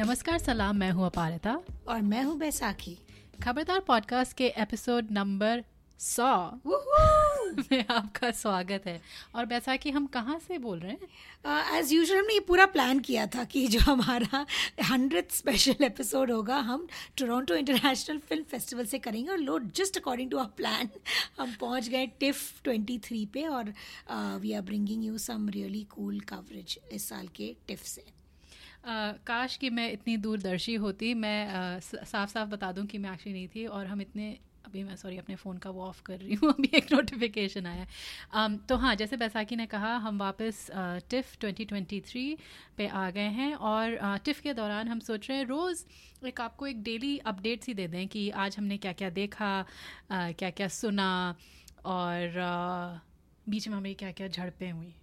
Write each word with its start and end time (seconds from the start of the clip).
नमस्कार 0.00 0.38
सलाम 0.38 0.76
मैं 0.76 0.90
हूँ 0.90 1.06
अपारिता। 1.06 1.62
और 1.88 2.02
मैं 2.02 2.22
हूँ 2.22 2.38
बैसाखी। 2.38 2.98
खबरदार 3.44 3.80
पॉडकास्ट 3.80 4.36
के 4.36 4.46
एपिसोड 4.46 5.08
नंबर 5.10 5.64
सौ। 5.98 6.50
में 7.72 7.84
आपका 7.90 8.30
स्वागत 8.30 8.82
है। 8.86 9.02
और 9.34 9.46
बैसाखी 9.46 9.90
हम 9.90 10.06
कहाँ 10.06 10.38
से 10.38 10.58
बोल 10.58 10.78
रहे 10.78 10.92
हैं? 10.92 11.78
एज 11.78 11.86
uh, 11.86 11.92
यूजल 11.92 12.18
हमने 12.18 12.34
ये 12.34 12.40
पूरा 12.40 12.66
प्लान 12.66 13.00
किया 13.00 13.26
था 13.26 13.44
कि 13.44 13.66
जो 13.66 13.80
हमारा 13.80 14.46
हंड्रेड 14.84 15.28
स्पेशल 15.30 15.84
एपिसोड 15.84 16.30
होगा 16.30 16.56
हम 16.56 16.88
टोरंटो 17.18 17.54
इंटरनेशनल 17.54 18.18
फ़िल्म 18.18 18.42
फेस्टिवल 18.42 18.84
से 18.84 18.98
करेंगे 18.98 19.30
और 19.30 19.38
load 19.38 19.72
just 19.72 19.96
according 19.96 20.30
to 20.30 20.38
our 20.38 20.46
plan 20.46 20.88
हम 21.40 21.54
पहुँच 21.60 21.88
गए 21.88 22.06
टिफ 22.06 22.62
ट्वेंटी 22.64 22.98
थ्री 22.98 23.26
पे 23.26 23.42
और 23.42 23.74
we 24.12 24.52
are 24.52 24.62
bringing 24.62 25.04
you 25.04 25.18
some 25.18 25.48
really 25.48 25.84
cool 25.84 26.20
coverage 26.20 26.78
इस 26.92 27.08
साल 27.08 27.28
के 27.28 27.56
टिफ 27.68 27.82
से। 27.82 28.17
Uh, 28.84 29.12
काश 29.26 29.56
कि 29.56 29.68
मैं 29.70 29.90
इतनी 29.92 30.16
दूरदर्शी 30.16 30.74
होती 30.74 31.12
मैं 31.14 31.80
साफ़ 31.80 32.30
साफ़ 32.30 32.48
बता 32.48 32.70
दूँ 32.72 32.84
कि 32.86 32.98
मैं 32.98 33.12
एक्चुअली 33.12 33.32
नहीं 33.32 33.48
थी 33.48 33.64
और 33.66 33.86
हम 33.86 34.00
इतने 34.00 34.28
अभी 34.66 34.82
मैं 34.84 34.96
सॉरी 34.96 35.16
अपने 35.18 35.34
फ़ोन 35.36 35.58
का 35.58 35.70
वो 35.70 35.82
ऑफ़ 35.82 36.02
कर 36.02 36.18
रही 36.18 36.34
हूँ 36.34 36.50
अभी 36.58 36.70
एक 36.74 36.92
नोटिफिकेशन 36.92 37.66
आया 37.66 37.86
um, 38.36 38.56
तो 38.68 38.76
हाँ 38.76 38.94
जैसे 38.94 39.16
बैसाखी 39.16 39.56
ने 39.56 39.66
कहा 39.66 39.94
हम 39.96 40.18
वापस 40.18 40.66
टिफ़ 41.10 41.34
uh, 41.34 41.40
2023 41.44 42.36
पे 42.76 42.86
आ 42.86 43.08
गए 43.10 43.28
हैं 43.38 43.54
और 43.54 44.18
टिफ़ 44.24 44.42
के 44.42 44.54
दौरान 44.54 44.88
हम 44.88 45.00
सोच 45.00 45.28
रहे 45.28 45.38
हैं 45.38 45.46
रोज़ 45.46 45.84
एक 46.26 46.40
आपको 46.40 46.66
एक 46.66 46.82
डेली 46.82 47.16
अपडेट 47.26 47.62
सी 47.62 47.74
दे 47.74 47.88
दें 47.88 48.06
कि 48.08 48.28
आज 48.36 48.56
हमने 48.58 48.78
क्या 48.78 48.92
क्या 48.92 49.10
देखा 49.10 49.52
क्या 50.12 50.50
क्या 50.50 50.68
सुना 50.68 51.10
और 51.84 52.40
uh, 52.44 53.07
बीच 53.48 53.68
में 53.68 53.76
हमें 53.76 53.94
क्या 53.94 54.10
क्या 54.10 54.28
झड़पें 54.28 54.72
हुई। 54.72 54.94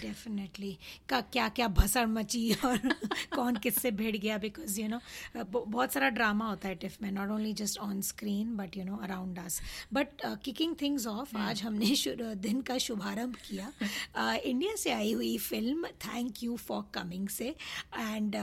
डेफिनेटली 0.00 0.78
का 1.08 1.20
क्या 1.20 1.48
क्या 1.48 1.68
भसड़ 1.68 2.06
मची 2.06 2.52
और 2.64 2.78
कौन 3.34 3.56
किससे 3.56 3.90
भिड़ 3.90 4.16
गया? 4.16 4.38
बिकॉज़ 4.38 4.80
यू 4.80 4.88
नो 4.88 5.00
बहुत 5.54 5.92
सारा 5.92 6.08
ड्रामा 6.08 6.48
होता 6.48 6.68
है 6.68 6.74
टिफ 6.74 7.02
में 7.02 7.10
not 7.12 7.28
only 7.28 7.52
just 7.52 7.78
on 7.78 8.00
screen 8.00 8.56
but 8.56 8.76
you 8.76 8.84
know 8.84 8.96
around 8.96 9.38
us 9.38 9.60
but 9.92 10.08
kicking 10.44 10.76
things 10.80 11.06
off 11.06 11.36
आज 11.36 11.62
हमने 11.62 11.94
दिन 12.34 12.60
का 12.60 12.78
शुभारंभ 12.78 13.36
किया। 13.36 13.72
uh, 14.18 14.36
इंडिया 14.36 14.72
uh, 14.72 14.78
से 14.78 14.90
आई 14.90 15.12
हुई 15.12 15.38
film 15.38 15.86
thank 15.86 16.42
you 16.42 16.56
for 16.56 16.84
coming 16.94 17.28
से। 17.28 17.48
एंड 17.98 18.36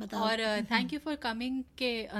मतलब 0.00 0.20
और 0.20 0.62
थैंक 0.64 0.92
यू 0.92 0.98
फॉर 0.98 1.14
कमिंग 1.14 1.62
के 1.78 2.04
uh, 2.04 2.10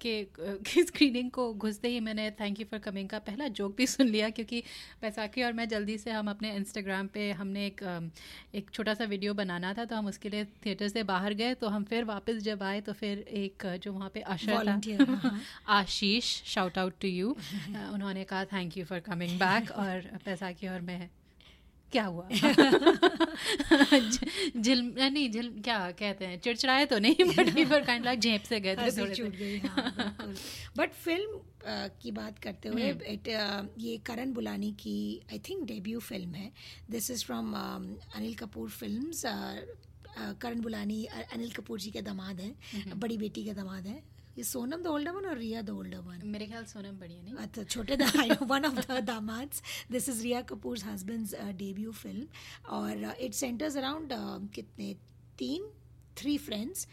के, 0.00 0.26
के 0.40 0.82
स्क्रीनिंग 0.82 1.30
को 1.30 1.54
घुसते 1.54 1.88
ही 1.88 2.00
मैंने 2.00 2.30
थैंक 2.30 2.60
यू 2.60 2.66
फॉर 2.70 2.80
कमिंग 2.80 3.08
का 3.08 3.18
पहला 3.18 3.48
जोक 3.48 3.76
भी 3.76 3.86
सुन 3.86 4.08
लिया 4.08 4.30
क्योंकि 4.30 4.62
बैसाखी 5.02 5.42
और 5.42 5.52
मैं 5.52 5.68
जल्दी 5.68 5.91
जल्दी 5.92 6.02
से 6.02 6.10
हम 6.10 6.28
अपने 6.30 6.54
इंस्टाग्राम 6.56 7.06
पे 7.06 7.30
हमने 7.32 7.66
एक 7.66 7.80
एक 8.54 8.70
छोटा 8.70 8.94
सा 8.94 9.04
वीडियो 9.04 9.34
बनाना 9.34 9.72
था 9.74 9.84
तो 9.84 9.96
हम 9.96 10.06
उसके 10.06 10.28
लिए 10.28 10.44
थिएटर 10.64 10.88
से 10.88 11.02
बाहर 11.04 11.34
गए 11.34 11.54
तो 11.54 11.68
हम 11.68 11.84
फिर 11.84 12.04
वापस 12.04 12.36
जब 12.42 12.62
आए 12.62 12.80
तो 12.80 12.92
फिर 12.92 13.18
एक 13.36 13.66
जो 13.82 13.92
वहाँ 13.92 14.10
पे 14.14 14.20
अशर 14.22 14.66
था 14.66 14.80
हाँ, 15.04 15.16
हाँ। 15.16 15.40
Ashish 15.78 16.32
shout 16.44 16.78
out 16.78 16.94
to 17.00 17.08
you 17.08 17.36
उन्होंने 17.92 18.24
कहा 18.24 18.44
thank 18.44 18.78
you 18.78 18.84
for 18.84 19.00
coming 19.00 19.38
back 19.38 19.70
और 19.72 20.08
पैसा 20.24 20.52
की 20.52 20.68
और 20.68 20.80
मैं 20.80 21.08
क्या 21.92 22.04
हुआ? 22.04 22.28
झिल 24.56 24.94
नहीं 24.98 25.30
झिल 25.30 25.60
क्या 25.64 25.90
कहते 25.90 26.24
हैं? 26.24 26.40
चिड़चिड़ाए 26.40 26.86
तो 26.86 26.98
नहीं 26.98 27.24
बट 27.24 27.70
पर 27.70 27.84
काइंड 27.84 28.04
लाइक 28.04 28.20
झेप 28.20 28.42
से 28.42 28.60
गए 28.60 28.76
थे 28.76 28.90
थोड़े 28.90 29.60
बट 30.76 30.92
फ़िल्म 30.92 31.40
की 32.02 32.10
बात 32.10 32.38
करते 32.38 32.68
हुए 32.68 32.90
इट 32.90 33.28
हम्म। 33.28 33.68
ये 33.78 33.98
करण 33.98 34.32
बुलानी 34.32 34.72
की 34.72 35.20
आई 35.32 35.38
थिंक 35.38 35.64
डेब्यू 35.64 36.00
फ़िल्म 36.00 36.34
है। 36.34 36.52
This 36.90 37.10
is 37.10 37.24
from 37.24 37.54
Anil 37.54 38.34
Kapoor 38.34 38.70
films 38.70 39.22
Karan 40.18 40.60
Bulani 40.60 41.04
Anil 41.04 41.50
Kapoor 41.50 41.80
ji 41.80 41.90
के 41.90 42.02
दामाद 42.02 42.40
हैं 42.40 42.58
हम्म। 42.72 43.00
बड़ी 43.00 43.16
बेटी 43.16 43.44
के 43.44 43.52
दामाद 43.52 43.86
हैं। 43.86 44.11
ये 44.38 44.44
सोनम 44.44 44.82
द 44.82 44.86
ओल्डर 44.86 45.10
वन 45.12 45.26
और 45.28 45.36
रिया 45.38 45.62
द 45.62 45.70
ओल्डर 45.70 45.98
वन 46.06 46.26
मेरे 46.26 46.46
ख्याल 46.46 46.64
सोनम 46.64 46.98
बढ़िया 47.00 47.22
नहीं? 47.22 47.34
अच्छा 47.34 47.62
छोटे 47.64 47.96
one 48.42 48.64
of 48.64 48.80
the 48.92 48.98
दामाद्स 49.04 49.62
this 49.92 50.08
is 50.08 50.22
Rhea 50.22 50.40
Kapoor 50.50 50.78
husband's 50.84 51.34
debut 51.58 51.92
film 51.92 52.26
और 52.78 53.14
इट 53.20 53.34
सेंटर्स 53.34 53.76
अराउंड 53.76 54.12
कितने? 54.54 54.94
तीन 55.38 55.70
थ्री 56.16 56.38
फ्रेंड्स 56.38 56.86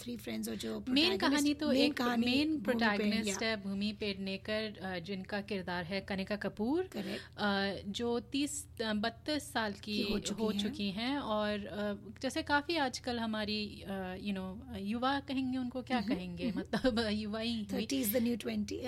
थ्री 0.00 0.16
फ्रेंड्स 0.16 0.48
और 0.48 0.54
जो 0.54 0.84
मेन 0.88 1.16
कहानी 1.16 1.54
तो 1.54 1.66
main 1.66 1.78
एक 1.78 1.96
कहानी 1.96 2.26
मेन 2.26 2.60
प्रोटैगनिस्ट 2.60 3.42
है 3.42 3.56
भूमि 3.62 3.92
पेडनेकर 3.92 4.72
uh, 4.82 5.06
जिनका 5.06 5.40
किरदार 5.40 5.84
है 5.84 6.00
कनिका 6.00 6.36
कपूर 6.36 6.88
uh, 6.94 7.92
जो 7.92 8.20
तीस 8.20 8.66
uh, 8.76 8.94
बत्तीस 8.94 9.52
साल 9.52 9.72
की 9.72 10.02
हो 10.02 10.18
चुकी, 10.18 10.42
हो 10.42 10.52
चुकी 10.52 10.90
हैं 10.90 11.18
और 11.18 11.58
uh, 11.58 12.22
जैसे 12.22 12.42
काफ़ी 12.42 12.76
आजकल 12.76 13.18
हमारी 13.18 13.84
यू 14.20 14.34
नो 14.34 14.46
युवा 14.78 15.20
कहेंगे 15.20 15.58
उनको 15.58 15.82
क्या 15.82 15.98
mm-hmm, 15.98 16.18
कहेंगे 16.18 16.50
mm-hmm. 16.50 16.76
मतलब 16.84 17.08
युवा 17.12 17.40
ही 17.40 17.66
इज़ 17.92 18.18
द 18.18 18.22
न्यू 18.22 18.36
ट्वेंटी 18.36 18.80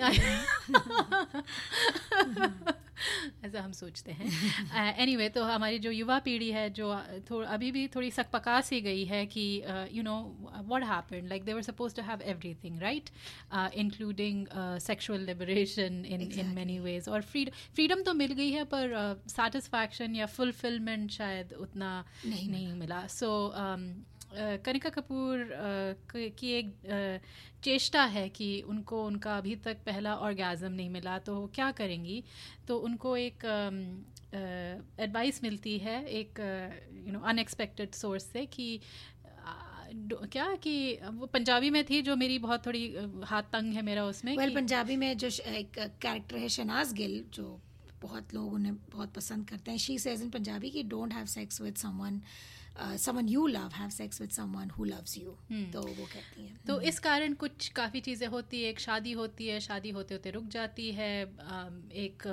ऐसा 3.51 3.61
हम 3.61 3.71
सोचते 3.71 4.11
हैं। 4.11 4.27
एनी 4.97 5.15
anyway, 5.15 5.33
तो 5.33 5.43
हमारी 5.43 5.79
जो 5.79 5.91
युवा 5.91 6.19
पीढ़ी 6.19 6.51
है 6.51 6.69
जो 6.69 6.89
अभी 7.43 7.71
भी 7.71 7.87
थोड़ी 7.87 8.11
सकपका 8.11 8.61
सी 8.61 8.81
गई 8.81 9.05
है 9.05 9.25
कि 9.25 9.63
you 9.91 10.03
know 10.03 10.15
what 10.67 10.83
happen 10.83 11.27
like 11.27 11.43
they 11.43 11.53
were 11.53 11.61
suppose 11.61 11.95
to 11.95 12.01
have 12.01 12.21
everything 12.53 12.79
right 12.79 13.09
including 13.73 14.47
sexual 14.79 15.21
liberation 15.21 16.05
in 16.05 16.21
in 16.21 16.45
many 16.45 16.79
ways 16.79 17.09
और 17.09 17.21
फ्रीडम 17.21 18.03
तो 18.03 18.13
मिल 18.13 18.33
गई 18.33 18.51
है 18.51 18.63
पर 18.63 19.23
सेटिस्फैक्शन 19.27 20.07
uh, 20.07 20.17
या 20.17 20.25
फुलफिलमेंट 20.25 21.11
शायद 21.11 21.53
उतना 21.53 22.05
नहीं, 22.25 22.49
नहीं 22.49 22.73
मिला। 22.73 23.07
सो 23.07 23.27
so, 23.27 23.61
um, 23.61 24.11
कनिका 24.33 24.89
कपूर 24.89 25.49
की 26.13 26.51
एक 26.51 26.75
चेष्टा 27.63 28.03
है 28.05 28.27
कि 28.29 28.49
उनको 28.61 29.05
उनका 29.05 29.37
अभी 29.37 29.55
तक 29.55 29.77
पहला 29.85 30.15
ऑर्गेज़म 30.17 30.71
नहीं 30.71 30.89
मिला 30.89 31.17
तो 31.19 31.45
क्या 31.55 31.71
करेंगी? 31.71 32.23
तो 32.67 32.77
उनको 32.77 33.15
एक 33.17 33.45
एडवाइस 34.99 35.43
मिलती 35.43 35.77
है 35.77 36.03
एक 36.05 36.39
यू 37.07 37.13
नो 37.13 37.19
अनएक्सपेक्टेड 37.19 37.91
सोर्स 37.91 38.23
से 38.23 38.45
कि 38.45 38.79
क्या 39.93 40.55
कि 40.55 40.75
वो 41.03 41.25
पंजाबी 41.25 41.69
में 41.69 41.83
थी 41.85 42.01
जो 42.01 42.15
मेरी 42.15 42.39
बहुत 42.39 42.65
थोड़ी 42.65 42.83
हाथ 43.23 43.43
तंग 43.43 43.73
है 43.73 43.81
मेरा 43.81 44.05
उसमें 44.05 44.35
well, 44.35 44.55
पंजाबी 44.55 44.95
में 44.95 45.17
जो 45.17 45.27
एक 45.27 45.79
कैरेक्टर 45.79 46.37
है 46.37 46.49
शनाज 46.49 46.93
गिल 46.93 47.23
जो 47.33 47.59
बहुत 48.01 48.33
लोग 48.33 48.53
उन्हें 48.53 48.75
बहुत 48.75 49.13
पसंद 49.13 49.49
करते 49.49 49.71
हैं। 49.71 49.77
शी 49.77 49.97
सेज 49.99 50.21
इन 50.21 50.29
पंजाबी 50.29 50.69
कि 50.69 50.83
don't 50.83 51.13
have 51.13 51.25
sex 51.25 51.61
with 51.61 51.75
someone 51.75 52.21
someone 52.75 53.29
you 53.29 53.45
love 53.47 53.71
have 53.75 53.89
sex 53.89 54.21
with 54.21 54.29
someone 54.31 54.69
who 54.69 54.83
loves 54.85 55.17
you 55.17 55.37
तो 55.73 55.81
वो 55.81 56.05
कहती 56.05 56.45
हैं। 56.45 56.59
तो 56.67 56.79
इस 56.81 56.99
कारण 56.99 57.33
कुछ 57.35 57.67
काफ़ी 57.75 57.99
चीज़ें 58.01 58.27
होती 58.27 58.61
है। 58.63 58.69
एक 58.69 58.79
शादी 58.79 59.11
होती 59.13 59.47
है 59.47 59.59
शादी 59.61 59.89
होते 59.91 60.13
होते 60.13 60.31
रुक 60.31 60.47
जाती 60.51 60.91
है 60.91 61.11
एक 61.23 62.27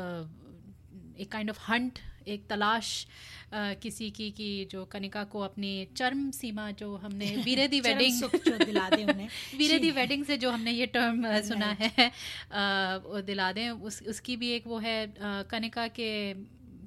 एक 1.20 1.30
काइंड 1.32 1.50
ऑफ़ 1.50 1.58
हंट 1.62 1.98
एक 2.28 2.46
तलाश 2.48 3.06
आ, 3.52 3.72
किसी 3.74 4.10
की 4.10 4.30
कि 4.30 4.64
जो 4.70 4.84
कनिका 4.84 5.22
को 5.24 5.40
अपनी 5.40 5.70
चर्म 5.96 6.30
सीमा 6.30 6.70
जो 6.72 6.94
हमने 6.96 7.26
वीरे 7.44 7.66
दी 7.68 7.80
वेडिंग 7.80 8.20
जो 8.20 8.56
दिला 8.58 8.88
दें 8.90 9.04
उन्हें। 9.04 9.28
वीरे 9.58 9.78
दी 9.78 9.90
वेडिंग 9.90 10.24
से 10.24 10.36
जो 10.36 10.50
हमने 10.50 10.72
ये 10.72 10.86
टर्म 10.88 11.24
सुना 11.42 11.70
है 11.80 12.06
आ, 12.06 13.20
दिला 13.22 13.50
दें। 13.52 13.68
उस 13.70 14.02
उसकी 14.08 14.36
भी 14.36 14.50
एक 14.52 14.66
वो 14.66 14.78
है 14.78 14.96
कनिका 15.50 15.86
के 15.98 16.10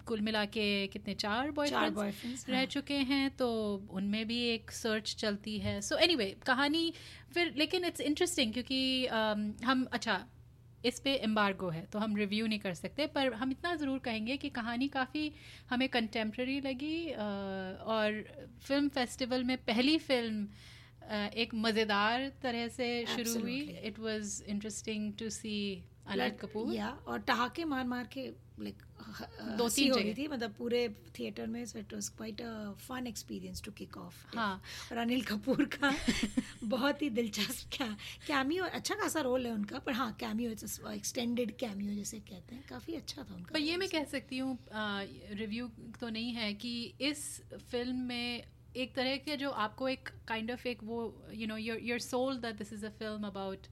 कुल 0.04 0.22
मिला 0.22 0.44
के 0.48 0.66
कितने 0.88 1.14
चार 1.16 1.52
बॉयफ्रेंड्स 1.52 2.50
रह 2.50 2.58
हाँ. 2.58 2.66
चुके 2.68 2.98
हैं 3.10 3.30
तो 3.38 3.50
उनमें 3.92 4.26
भी 4.28 4.42
एक 4.50 4.72
सर्च 4.72 5.16
चलती 5.20 5.58
है। 5.60 5.80
सो 5.82 5.96
so, 5.96 6.02
एनी 6.02 6.14
anyway, 6.14 6.34
कहानी 6.46 6.94
फिर 7.34 7.54
लेकिन 7.58 7.86
इट्स 7.86 8.02
इंटरेस्टिंग 8.02 8.54
क्योंकि 8.54 9.08
um, 9.08 9.66
हम 9.66 9.88
अच्छा 9.92 10.24
इस 10.86 11.00
पे 11.00 11.14
एम्बार्गो 11.16 11.70
है 11.70 11.86
तो 11.86 12.00
हम 12.00 12.16
रिव्यू 12.16 12.46
नहीं 12.48 12.60
कर 12.60 12.74
सकते 12.74 13.06
पर 13.08 13.34
हम 13.34 13.52
इतना 13.52 13.76
ज़रूर 13.76 14.00
कहेंगे 14.06 14.38
कि 14.38 14.50
कहानी 14.50 14.88
काफ़ी 14.88 15.32
हमें 15.70 15.88
कंटेम्प्रेरी 15.90 16.60
लगी 16.62 17.12
और 17.12 18.24
फ़िल्म 18.62 18.90
फेस्टिवल 18.90 19.44
में 19.44 19.58
पहली 19.66 19.98
फ़िल्म 20.00 20.48
एक 21.36 21.54
मज़ेदार 21.56 22.32
तरह 22.42 22.68
से 22.70 22.88
शुरू 23.08 23.40
हुई। 23.42 23.60
It 23.84 24.00
was 24.00 24.44
interesting 24.48 25.12
to 25.20 25.30
see 25.30 25.58
Anil 26.08 26.30
Kapoor. 26.42 26.74
Yeah 26.74 26.90
और 27.08 27.20
ठहाके 27.28 27.66
मार 27.66 27.86
मार 27.88 28.10
के 28.14 28.28
लाइक 28.62 28.82
दो 29.58 29.68
तीन 29.70 29.94
जगह। 29.94 30.14
थी 30.14 30.28
मतलब 30.28 30.54
पूरे 30.58 30.88
थिएटर 31.20 31.48
में 31.48 31.66
so 31.66 31.80
it 31.80 31.94
was 31.94 32.10
quite 32.10 32.42
a 32.42 32.72
fun 32.88 33.08
experience 33.08 33.62
to 33.64 33.72
kick 33.72 33.98
off 33.98 34.16
हाँ। 34.36 34.62
और 34.92 34.98
अनिल 34.98 35.24
कपूर 35.24 35.66
का 35.76 35.94
बहुत 36.64 37.02
ही 37.02 37.10
दिलचस्प 37.10 37.70
क्या 37.74 37.88
कैमियो 38.28 38.64
अच्छा 38.64 38.96
खासा 38.96 39.22
रोल 39.22 39.46
है 39.46 39.54
उनका 39.54 39.80
पर 39.80 39.94
हाँ 39.94 40.12
कैमियो 40.20 40.52
एक्सटेंडेड 40.92 41.56
कैमियो 41.58 41.96
जैसे 41.96 42.20
कहते 42.20 42.56
हैं 42.56 42.64
काफ़ी 42.70 42.96
अच्छा 42.96 43.24
था 43.24 43.36
उनका 43.36 43.54
पर 43.54 43.60
ये 43.60 43.78
मैं 43.78 43.90
कह 43.90 44.04
सकती 44.04 44.38
हूँ 44.38 44.58
रिव्यू 45.34 45.68
तो 46.00 46.10
नहीं 46.10 46.34
है 46.34 46.54
कि 46.54 46.74
इस 47.02 47.42
फ़िल्म 47.72 47.96
में 47.96 48.44
एक 48.76 48.96
तरह 48.96 49.18
के 49.18 49.38
जो 49.38 49.50
आपको 49.50 49.90
एक 49.90 50.10
काइंड 50.28 50.52
ऑफ़ 50.52 50.68
एक 50.68 50.84
वो 50.84 51.00
you 51.34 51.48
know 51.48 51.58
your 51.58 51.80
your 51.84 52.00
soul 52.00 52.38
that 52.38 52.56
this 52.56 52.74
is 52.74 52.86
a 52.86 52.90
film 52.90 53.28
about 53.28 53.68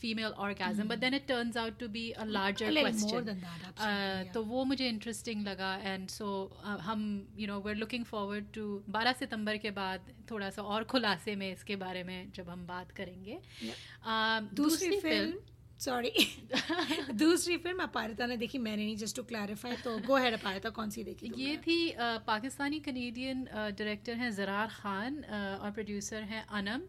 female 0.00 0.24
orgasm 0.24 0.88
but 0.88 0.98
then 0.98 1.14
it 1.14 1.26
turns 1.26 1.56
out 1.56 1.78
to 1.78 1.88
be 1.88 2.10
a 2.10 2.24
larger 2.24 2.74
question 2.74 4.32
तो 4.34 4.42
वो 4.42 4.64
मुझे 4.64 4.88
इंटरेस्टिंग 4.88 5.42
लगा 5.42 5.74
एंड 5.76 6.08
सो 6.08 6.28
uh, 6.66 6.78
हम 6.80 7.28
you 7.36 7.46
know 7.46 7.60
we 7.60 7.74
looking 7.74 8.04
forward 8.04 8.52
to 8.54 8.82
12 8.90 9.16
सितंबर 9.16 9.56
के 9.56 9.70
बाद 9.70 10.12
थोड़ा 10.30 10.50
सा 10.50 10.62
और 10.62 10.84
खुलासे 10.84 11.36
में 11.36 11.52
इसके 11.52 11.76
बारे 11.76 12.04
में 12.04 12.32
जब 12.32 12.48
हम 12.50 12.66
बात 12.66 12.90
करेंगे। 12.90 13.38
Uh, 13.38 14.54
दूसरी 14.54 15.00
फ़िल्म 15.00 15.53
सॉरी 15.80 16.10
दूसरी 17.12 17.56
फ़िल्म 17.56 17.82
अपारिता 17.82 18.26
ने 18.26 18.36
देखी 18.36 18.58
मैंने 18.58 18.84
नहीं 18.84 18.96
जस्ट 18.96 19.16
टू 19.16 19.22
क्लैरिफाई 19.22 19.76
तो 19.76 19.96
गो 19.98 20.16
हैड 20.16 20.34
अपारिता 20.34 20.70
कौन 20.70 20.90
सी 20.90 21.02
देखी 21.04 21.30
ये 21.36 21.56
थी 21.56 21.78
uh, 21.90 22.20
पाकिस्तानी 22.26 22.78
कनेडियन 22.80 23.44
डायरेक्टर 23.44 24.14
हैं 24.14 24.30
ज़रार 24.30 24.68
खान 24.68 25.16
uh, 25.16 25.60
और 25.60 25.70
प्रोड्यूसर 25.70 26.22
हैं 26.22 26.44
अनम। 26.52 26.82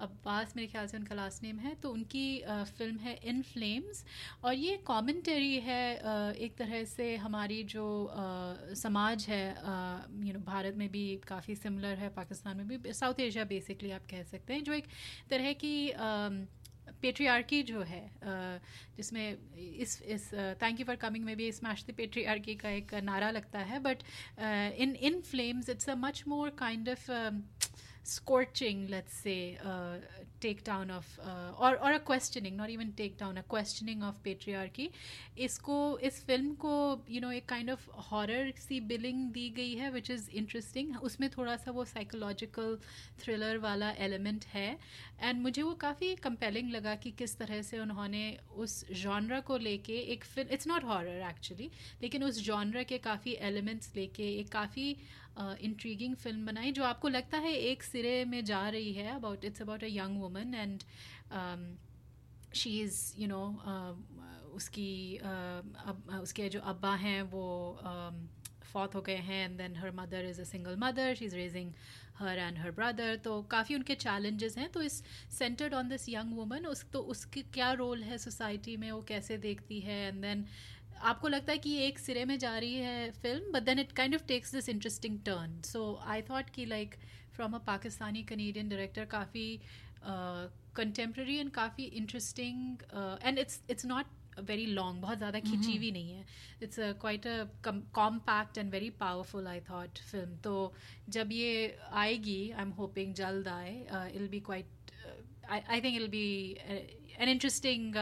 अब्बास 0.00 0.52
मेरे 0.56 0.68
ख्याल 0.68 0.86
से 0.86 0.96
उनका 0.96 1.14
लास्ट 1.14 1.42
नेम 1.42 1.58
है 1.58 1.74
तो 1.74 1.90
उनकी 1.90 2.26
uh, 2.40 2.64
फ़िल्म 2.70 2.96
है 2.98 3.14
इन 3.24 3.42
फ्लेम्स 3.42 4.04
और 4.44 4.54
ये 4.54 4.76
कॉमेंटरी 4.86 5.58
है 5.60 5.82
एक 6.38 6.56
तरह 6.58 6.84
से 6.86 7.14
हमारी 7.18 7.62
जो 7.64 7.86
समाज 8.76 9.26
है 9.28 9.44
यू 10.26 10.32
नो 10.32 10.40
भारत 10.46 10.74
में 10.76 10.88
भी 10.90 11.04
काफ़ी 11.28 11.54
सिमिलर 11.56 11.98
है 11.98 12.08
पाकिस्तान 12.14 12.56
में 12.56 12.66
भी 12.68 12.92
साउथ 12.94 13.20
एशिया 13.20 13.44
बेसिकली 13.44 13.90
आप 13.90 14.06
कह 14.10 14.22
सकते 14.22 14.54
हैं 14.54 14.64
जो 14.64 14.72
एक 14.72 14.86
तरह 15.30 15.52
की 15.52 15.74
पेट्रियार्की 17.02 17.62
जो 17.62 17.82
है 17.82 18.02
जिसमें 18.96 19.36
इस 19.56 20.02
इस 20.02 20.34
थैंक 20.62 20.80
यू 20.80 20.86
फॉर 20.86 20.96
कमिंग 20.96 21.24
में 21.24 21.36
भी 21.36 21.52
स्मैश 21.52 21.84
द 21.90 21.94
पेट्रियार्की 21.96 22.54
का 22.54 22.70
एक 22.70 22.94
नारा 22.94 23.30
लगता 23.30 23.58
है 23.58 23.78
but 23.78 24.02
in 24.78 24.96
in 25.00 25.20
flames 25.20 25.68
it's 25.68 25.90
a 25.90 25.94
much 25.94 26.24
more 26.28 26.50
kind 26.50 26.88
of 26.88 27.10
let's 28.88 29.12
say 29.12 29.58
uh, 29.64 29.96
takedown 30.42 30.90
of 30.90 31.06
uh, 31.22 31.64
or 31.64 31.72
or 31.86 31.92
a 31.92 32.00
questioning 32.00 32.56
not 32.56 32.70
even 32.70 32.92
takedown 33.00 33.38
a 33.38 33.42
questioning 33.54 34.02
of 34.02 34.22
patriarchy. 34.24 34.88
इसको 35.38 35.76
इस 36.04 36.18
film 36.26 36.54
को 36.62 36.72
you 37.10 37.20
know 37.20 37.30
एक 37.32 37.48
kind 37.48 37.70
of 37.70 37.88
horror 38.08 38.50
सी 38.58 38.80
billing 38.88 39.22
दी 39.32 39.48
गई 39.56 39.74
है 39.74 39.90
which 39.90 40.10
is 40.10 40.28
interesting 40.30 40.96
उसमें 41.02 41.28
थोड़ा 41.36 41.56
सा 41.56 41.70
वो 41.70 41.84
साइकोलॉजिकल 41.84 42.76
थ्रिलर 43.20 43.58
वाला 43.58 43.90
एलिमेंट 44.06 44.44
है। 44.54 44.68
एंड 45.22 45.40
मुझे 45.42 45.62
वो 45.62 45.74
काफ़ी 45.80 46.14
कंपेलिंग 46.24 46.70
लगा 46.70 46.94
कि 47.04 47.10
किस 47.18 47.38
तरह 47.38 47.62
से 47.62 47.78
उन्होंने 47.78 48.24
उस 48.56 48.84
जॉनरा 49.02 49.40
को 49.48 49.56
लेके 49.58 49.98
एक 50.14 50.24
film 50.24 50.54
it's 50.54 50.66
not 50.68 50.84
horror 50.84 51.28
actually 51.30 51.70
लेकिन 52.02 52.24
उस 52.24 52.42
जॉनरा 52.44 52.82
के 52.92 52.98
काफ़ी 53.08 53.36
एलिमेंट्स 53.50 53.96
लेके 53.96 54.28
एक 54.40 54.48
काफ़ी 54.52 54.96
इंट्रीगिंग 55.38 56.16
फ़िल्म 56.16 56.46
बनाई 56.46 56.72
जो 56.72 56.84
आपको 56.84 57.08
लगता 57.08 57.38
है 57.38 57.54
एक 57.54 57.82
सिरे 57.82 58.24
में 58.24 58.44
जा 58.44 58.68
रही 58.68 58.92
है 58.92 59.14
about 59.14 59.44
it's 59.44 59.62
about 59.62 59.84
a 59.84 59.88
young 59.90 60.20
woman 60.20 60.54
and 60.54 60.82
she 62.54 62.80
is 62.80 63.00
you 63.18 63.28
know 63.28 63.44
उसकी 64.54 65.18
uh, 65.18 65.26
अब, 65.86 66.20
उसके 66.22 66.48
जो 66.48 66.60
अब्बा 66.60 66.94
हैं 66.96 67.22
वो 67.24 67.46
फॉत 68.64 68.88
um, 68.88 68.94
हो 68.94 69.00
गए 69.02 69.16
हैं 69.16 69.44
and 69.44 69.56
then 69.58 69.76
her 69.76 69.90
mother 69.94 70.26
is 70.26 70.40
a 70.40 70.44
single 70.44 70.76
mother 70.78 71.14
she 71.14 71.24
is 71.24 71.36
raising 71.36 71.72
her 72.18 72.38
and 72.38 72.58
her 72.58 72.70
brother 72.70 73.16
तो 73.16 73.40
काफ़ी 73.50 73.74
उनके 73.74 73.94
चैलेंजेस 73.96 74.56
हैं 74.58 74.68
तो 74.72 74.82
इस 74.82 75.02
centred 75.32 75.74
on 75.74 75.88
this 75.88 76.08
young 76.08 76.36
woman 76.36 76.66
उस 76.66 76.84
तो 76.92 77.00
उसकी 77.14 77.42
क्या 77.54 77.72
रोल 77.74 78.02
है 78.02 78.18
सोसाइटी 78.18 78.76
में 78.76 78.90
वो 78.90 79.00
कैसे 79.08 79.38
देखती 79.38 79.80
है 79.80 79.98
एंड 80.08 80.20
देन 80.22 80.44
आपको 81.00 81.28
लगता 81.28 81.52
है 81.52 81.58
कि 81.58 81.76
एक 81.82 81.98
सिरे 81.98 82.24
में 82.24 82.38
जा 82.38 82.56
रही 82.58 82.74
है 82.74 83.10
film 83.12 83.52
but 83.52 83.62
then 83.62 83.78
it 83.78 83.92
kind 83.92 84.14
of 84.14 84.24
takes 84.28 84.54
this 84.54 84.68
interesting 84.68 85.18
turn 85.26 85.60
so 85.64 85.82
I 86.06 86.22
thought 86.22 86.50
कि 86.54 86.64
like 86.66 86.94
from 87.36 87.52
a 87.54 87.58
Pakistani 87.66 88.22
Canadian 88.22 88.68
director 88.68 89.04
काफ़ी 89.16 89.60
कंटेम्प्रेरी 90.76 91.36
एंड 91.36 91.50
काफ़ी 91.52 91.84
interesting 91.84 92.82
and 93.22 93.38
it's 93.38 93.60
it's 93.70 93.86
not 93.86 94.18
very 94.48 94.66
long 94.66 95.00
बहुत 95.02 95.18
ज़्यादा 95.18 95.38
खिंची 95.40 95.56
mm-hmm. 95.56 95.80
भी 95.80 95.90
नहीं 95.92 96.12
है. 96.12 96.24
It's 96.62 96.78
quite 97.00 97.26
a 97.26 97.44
compact 97.94 98.58
and 98.58 98.70
very 98.72 98.90
powerful 99.00 99.46
I 99.46 99.60
thought 99.70 99.98
film 100.10 100.36
तो 100.44 100.72
जब 101.08 101.32
ये 101.32 101.78
आएगी 101.92 102.40
आई 102.50 102.62
एम 102.62 102.70
होपिंग 102.78 103.14
जल्द 103.14 103.48
आए 103.48 104.10
I'll 104.14 104.28
be 104.28 104.40
quite 104.40 104.92
I 105.50 105.80
think 105.80 105.96
I'll 105.96 106.08
be 106.08 106.26
an 106.68 107.28
interesting 107.28 107.96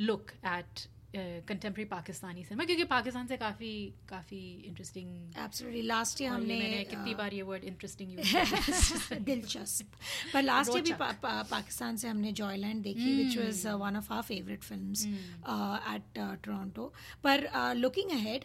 look 0.00 0.30
at 0.46 0.86
contemporary 1.16 1.88
Pakistani 1.90 2.42
cinema 2.44 2.64
क्योंकि 2.64 2.84
पाकिस्तान 2.90 3.26
से 3.26 3.36
काफ़ी 3.36 3.70
काफ़ी 4.08 4.40
इंटरेस्टिंग 4.66 5.38
एब्सोल्युटली 5.44 5.82
लास्ट 5.82 6.20
ईयर 6.20 6.30
हमने 6.30 6.58
मैंने 6.58 6.84
कितनी 6.90 7.14
बार 7.14 7.34
ये 7.34 7.42
वर्ड 7.42 7.64
इंटरेस्टिंग 7.64 8.12
यूज़ 8.12 9.14
दिलचस्प। 9.24 9.96
पर 10.34 10.42
लास्ट 10.42 10.70
ईयर 10.70 10.82
भी 10.84 10.92
पा, 10.92 11.10
पा, 11.22 11.42
पाकिस्तान 11.50 11.96
से 11.96 12.08
हमने 12.08 12.32
जॉयलैंड 12.40 12.82
देखी 12.82 13.14
which 13.16 13.38
was 13.38 13.66
one 13.82 13.96
of 13.96 14.12
our 14.12 14.22
favourite 14.22 14.62
films 14.62 15.04
at 15.06 16.18
Toronto 16.44 16.92
पर 17.24 17.48
looking 17.76 18.10
ahead 18.10 18.44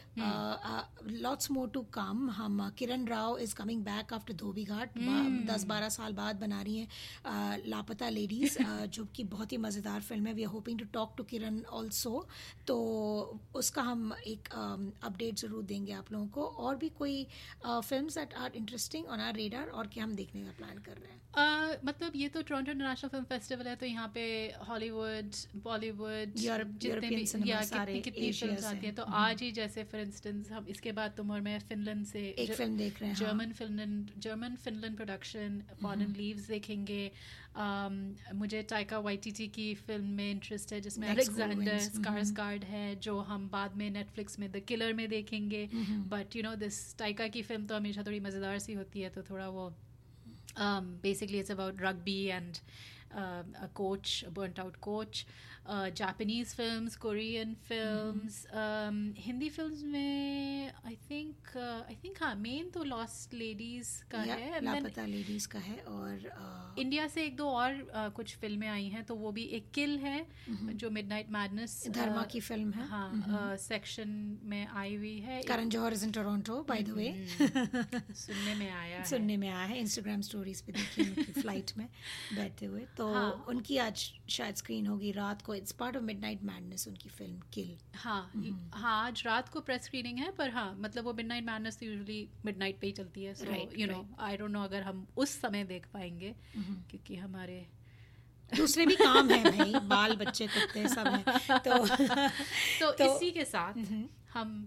lots 1.21 1.51
more 1.51 1.69
to 1.69 1.81
come 1.93 2.29
हम 2.37 2.69
Kiran 2.77 3.05
Rao 3.07 3.37
is 3.39 3.55
coming 3.55 3.83
back 3.83 4.13
after 4.13 4.33
Dhobi 4.43 4.63
Ghat 4.65 4.97
दस 5.51 5.63
बारह 5.65 5.89
साल 5.89 6.13
बाद 6.13 6.39
बना 6.39 6.61
रही 6.61 6.77
हैं 6.77 7.61
लापता 7.67 8.09
लेडीज़ 8.09 8.57
जो 8.95 9.05
कि 9.15 9.23
बहुत 9.35 9.51
ही 9.51 9.57
मज़ेदार 9.59 10.01
फ़िल्म 10.01 10.27
है. 10.27 10.33
We 10.33 10.43
are 10.43 10.49
hoping 10.49 10.79
to 10.79 10.85
talk 10.93 11.13
to 11.17 11.23
Kiran 11.23 11.61
also 11.73 12.27
तो 12.67 12.75
उसका 13.55 13.81
हम 13.81 14.13
एक 14.27 14.47
अपडेट 15.03 15.35
ज़रूर 15.39 15.63
देंगे 15.63 15.93
आप 15.93 16.11
लोगों 16.11 16.27
को। 16.27 16.43
और 16.43 16.75
भी 16.75 16.89
कोई 16.97 17.23
film 17.65 18.07
that 18.07 18.33
are 18.35 18.55
interesting 18.55 19.05
on 19.07 19.19
our 19.19 19.35
radar 19.35 19.69
और 19.73 19.87
क्या 19.87 20.03
हम 20.03 20.15
देखने 20.15 20.41
का 20.43 20.51
प्लान 20.57 20.77
कर 20.77 20.91
रहे 20.93 21.11
हैं? 21.11 21.21
uh, 21.35 21.85
मतलब 21.85 22.11
ये 22.15 22.27
तो 22.29 22.41
टोरंटो 22.41 22.71
इंटरनेशनल 22.71 23.09
फ़िल्म 23.09 23.23
फेस्टिवल 23.25 23.67
है 23.67 23.75
तो 23.75 23.85
यहाँ 23.85 24.07
पे 24.15 24.23
हॉलीवुड 24.67 25.31
बॉलीवुड 25.63 26.33
जितने 26.35 27.09
भी 27.09 27.25
कितनी 27.25 28.01
कितनी 28.01 28.31
फ़िल्म 28.31 28.65
आती 28.65 28.85
हैं 28.85 28.95
तो 28.95 29.03
mm-hmm. 29.03 29.21
आज 29.21 29.41
ही 29.41 29.51
जैसे 29.51 29.83
फॉर 29.83 30.01
इंस्टेंस 30.01 30.51
हम 30.51 30.65
इसके 30.69 30.91
बाद 30.91 31.13
तुम 31.17 31.31
और 31.31 31.41
मैं 31.41 31.59
फिनलैंड 31.69 32.05
से 32.05 32.27
एक 32.27 32.53
फ़िल्म 32.53 32.77
देख 32.77 33.01
रहे 33.01 33.09
हैं 33.09 33.17
German 33.17 33.51
Finland 33.53 34.11
German 34.19 34.55
Finland 34.65 34.95
production 34.95 35.61
fallen 35.81 36.15
leaves 36.17 36.47
देखेंगे। 36.47 37.11
मुझे 38.35 38.61
टाइका 38.69 38.97
वाइटीटी 38.99 39.47
की 39.47 39.73
फ़िल्म 39.75 40.05
में 40.15 40.31
इंटरेस्ट 40.31 40.73
है 40.73 40.79
जिसमें 40.81 41.07
अलेक्जेंडर 41.09 42.01
स्कार्सगार्ड 42.45 42.63
है 42.63 42.95
जो 42.95 43.19
हम 43.19 43.47
बाद 43.49 43.75
में 43.77 43.89
नेटफ्लिक्स 43.91 44.39
में 44.39 44.51
द 44.51 44.59
किलर 44.67 44.93
में 44.93 45.07
देखेंगे 45.09 45.67
but 46.09 46.35
you 46.35 46.43
know 46.43 46.55
this 46.55 46.97
Taika 46.97 47.27
की 47.27 47.41
फ़िल्म 47.41 47.65
तो 47.67 47.75
हमेशा 47.75 48.03
थोड़ी 48.03 48.19
मज़ेदार 48.19 48.59
सी 48.59 48.73
होती 48.73 49.01
है 49.01 49.09
तो 49.09 49.21
थोड़ा 49.29 49.47
वो 49.49 49.69
basically 51.03 51.39
it's 51.39 51.51
about 51.51 51.81
rugby 51.81 52.21
and 52.25 52.57
coach 53.75 54.23
coach, 54.29 54.59
out 54.59 54.75
coach 54.75 54.75
out 54.75 54.79
coach. 54.87 55.25
Japanese 55.69 56.55
film 56.55 56.89
Korean 57.01 57.53
film 57.53 59.13
Hindi 59.17 59.49
film 59.49 59.87
में 59.87 60.73
आई 60.85 60.97
थिंक 61.09 61.57
आई 61.89 61.95
थिंक 61.95 62.23
हाँ 62.23 62.35
मेन 62.35 62.69
तो 62.69 62.83
लॉस्ट 62.83 63.33
लेडीज़ 63.33 64.03
का 64.11 64.21
है 64.21 64.63
लापता 64.63 65.05
लेडीज़ 65.05 65.47
का 65.47 65.59
है 65.59 65.77
और 65.77 66.75
इंडिया 66.79 67.07
uh, 67.07 67.11
से 67.13 67.25
एक 67.25 67.35
दो 67.35 67.49
और 67.49 67.73
uh, 67.97 68.11
कुछ 68.11 68.35
फ़िल्में 68.37 68.67
आई 68.67 68.87
हैं 68.87 69.03
तो 69.03 69.15
वो 69.15 69.31
भी 69.31 69.43
एक 69.43 69.71
किल 69.71 69.97
है 69.99 70.25
mm-hmm. 70.25 70.71
जो 70.71 70.89
मिडनाइट 70.89 71.31
मैडनेस 71.31 71.87
धर्मा 71.89 72.23
की 72.23 72.39
फ़िल्म 72.39 72.71
है। 72.71 72.87
हाँ 72.87 73.57
सेक्शन 73.57 74.03
mm-hmm. 74.03 74.49
में 74.49 74.67
आई 74.67 74.95
हुई 74.95 75.17
है। 75.19 75.41
Karan 75.41 75.69
Johar 75.69 75.93
is 75.93 76.05
in 76.05 76.11
Toronto 76.11 76.61
by 76.63 76.81
the 76.81 76.89
way 76.89 77.27
सुनने 77.41 78.55
में 78.55 78.71
आया 78.71 79.03
सुनने 79.03 79.37
में 79.37 79.49
आया 79.49 79.65
है 79.65 79.79
इंस्टाग्राम 79.79 80.21
स्टोरीज 80.21 80.61
पे 80.61 80.71
देखी 80.71 81.23
फ़्लाइट 81.31 81.71
में 81.77 81.87
बैठते 82.35 82.65
हुए। 82.65 82.85
तो 82.97 83.13
हाँ, 83.13 83.45
उनकी 83.47 83.77
आज 83.77 84.13
शायद 84.29 84.55
स्क्रीन 84.55 84.87
होगी 84.87 85.11
रात 85.11 85.41
को 85.41 85.54
it's 85.55 85.71
part 85.71 85.97
of 85.97 86.03
midnight 86.03 86.43
madness 86.43 86.87
उनकी 86.87 87.09
फ़िल्म 87.09 87.39
किल 87.53 87.77
हाँ 87.95 88.31
mm-hmm. 88.31 88.75
हाँ 88.75 89.05
आज 89.05 89.23
रात 89.25 89.49
को 89.49 89.61
प्रेस 89.61 89.83
स्क्रीनिंग 89.83 90.19
है 90.19 90.31
पर 90.31 90.49
हाँ 90.49 90.75
मतलब 90.79 91.03
वो 91.03 91.13
मिडनाइट 91.13 91.45
मैडनेस 91.45 91.77
तो 91.77 91.85
यूजुअली 91.85 92.27
मिडनाइट 92.45 92.79
पे 92.79 92.87
ही 92.87 92.93
चलती 92.93 93.23
है 93.23 93.33
so 93.33 93.69
you 93.77 93.87
know 93.87 94.05
I 94.19 94.37
don't 94.37 94.51
know 94.51 94.63
अगर 94.63 94.83
हम 94.83 95.07
उस 95.17 95.39
समय 95.41 95.63
देख 95.63 95.87
पाएँगे 95.93 96.33
mm-hmm. 96.33 96.89
क्योंकि 96.89 97.15
हमारे 97.15 97.65
दूसरे 98.55 98.85
भी 98.85 98.95
काम 98.95 99.29
है 99.29 99.43
भाई 99.51 99.79
बाल 99.87 100.15
बच्चे 100.15 100.47
कुत्ते 100.47 100.87
सब 100.87 101.07
हैं 101.07 101.59
तो, 101.59 101.77
तो 102.79 102.91
तो 102.91 103.15
इसी 103.15 103.31
के 103.31 103.45
साथ 103.45 103.73
mm-hmm. 103.73 104.03
हम 104.33 104.57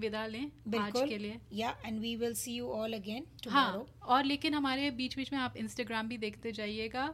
विदा 0.00 0.26
लें 0.26 0.50
आज 0.78 0.92
के 0.98 1.18
लिए। 1.18 1.38
Yeah 1.52 1.70
and 1.86 2.00
we 2.00 2.14
will 2.16 2.34
see 2.34 2.54
you 2.54 2.68
all 2.72 2.92
again 2.92 3.26
हाँ 3.48 3.86
और 4.02 4.24
लेकिन 4.24 4.54
हमारे 4.54 4.90
बीच 4.90 5.16
बीच 5.16 5.32
में 5.32 5.38
आप 5.40 5.56
इंस्टाग्राम 5.56 6.08
भी 6.08 6.18
देखते 6.18 6.52
जाइएगा 6.52 7.06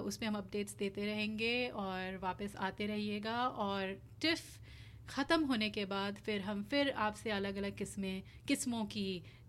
उसमें 0.00 0.28
हम 0.28 0.36
अपडेट्स 0.36 0.76
देते 0.76 1.06
रहेंगे 1.06 1.68
और 1.76 2.18
वापस 2.22 2.56
आते 2.60 2.86
रहिएगा 2.86 3.38
और 3.66 3.96
टिफ 4.20 4.42
ख़त्म 5.08 5.44
होने 5.44 5.70
के 5.70 5.84
बाद 5.84 6.16
फिर 6.24 6.40
हम 6.40 6.62
फिर 6.70 6.90
आपसे 7.00 7.30
अलग 7.30 7.56
अलग 7.56 7.76
किस्में 7.76 8.22
किस्मों 8.48 8.84
की 8.86 9.08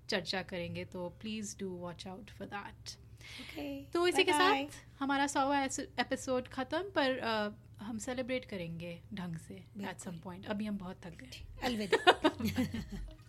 चर्चा 0.10 0.42
करेंगे 0.44 0.86
तो 0.86 1.08
please 1.22 1.56
do 1.60 1.70
watch 1.78 2.08
out 2.08 2.30
for 2.30 2.48
that 2.48 2.98
तो 3.94 4.08
इसी 4.08 4.24
के 4.24 4.32
साथ 4.32 4.78
हमारा 5.00 5.28
सौवा 5.28 5.64
एपिसोड 5.64 6.48
ख़त्म 6.48 6.82
पर 6.90 7.20
हम 7.82 7.98
सेलिब्रेट 7.98 8.46
करेंगे 8.46 9.02
ढंग 9.14 9.36
से 9.36 9.54
एट 9.82 10.00
सम 10.00 10.20
पॉइंट 10.20 10.46
अभी 10.46 10.66
हम 10.66 10.78
बहुत 10.78 10.98
थक 11.06 11.18
गए। 11.22 11.46
अलविदा। 11.64 11.98